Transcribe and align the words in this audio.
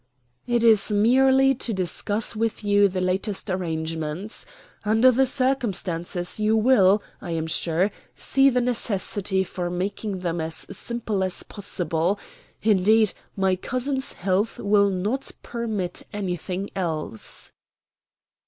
"It 0.47 0.63
is 0.63 0.91
merely 0.91 1.53
to 1.53 1.73
discuss 1.75 2.35
with 2.35 2.63
you 2.63 2.87
the 2.89 3.01
last 3.01 3.51
arrangements. 3.51 4.47
Under 4.83 5.11
the 5.11 5.27
circumstances 5.27 6.39
you 6.39 6.57
will, 6.57 7.03
I 7.21 7.29
am 7.33 7.45
sure, 7.45 7.91
see 8.15 8.49
the 8.49 8.61
necessity 8.61 9.43
for 9.43 9.69
making 9.69 10.21
them 10.21 10.41
as 10.41 10.65
simple 10.75 11.23
as 11.23 11.43
possible 11.43 12.17
indeed, 12.63 13.13
my 13.35 13.55
cousin's 13.55 14.13
health 14.13 14.57
will 14.57 14.89
not 14.89 15.29
permit 15.43 16.01
anything 16.11 16.71
else." 16.75 17.51